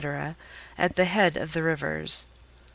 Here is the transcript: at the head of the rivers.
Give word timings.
at 0.79 0.95
the 0.95 1.05
head 1.05 1.37
of 1.37 1.53
the 1.53 1.61
rivers. 1.61 2.25